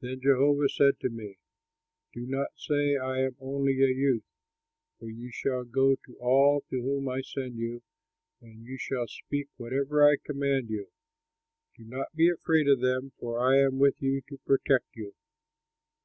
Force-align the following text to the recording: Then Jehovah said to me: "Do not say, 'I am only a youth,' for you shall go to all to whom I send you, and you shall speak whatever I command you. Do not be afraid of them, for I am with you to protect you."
Then 0.00 0.20
Jehovah 0.20 0.68
said 0.68 1.00
to 1.00 1.08
me: 1.10 1.40
"Do 2.12 2.24
not 2.24 2.56
say, 2.56 2.94
'I 2.96 3.18
am 3.20 3.36
only 3.40 3.82
a 3.82 3.88
youth,' 3.92 4.22
for 4.96 5.10
you 5.10 5.32
shall 5.32 5.64
go 5.64 5.96
to 6.06 6.16
all 6.20 6.62
to 6.70 6.80
whom 6.80 7.08
I 7.08 7.20
send 7.22 7.56
you, 7.56 7.82
and 8.40 8.64
you 8.64 8.78
shall 8.78 9.08
speak 9.08 9.48
whatever 9.56 10.08
I 10.08 10.18
command 10.24 10.70
you. 10.70 10.92
Do 11.76 11.82
not 11.82 12.14
be 12.14 12.30
afraid 12.30 12.68
of 12.68 12.78
them, 12.78 13.10
for 13.18 13.40
I 13.40 13.58
am 13.58 13.80
with 13.80 14.00
you 14.00 14.20
to 14.28 14.38
protect 14.46 14.94
you." 14.94 15.16